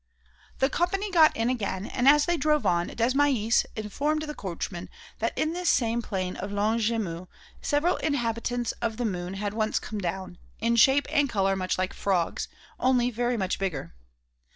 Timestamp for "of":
6.37-6.49, 8.81-8.97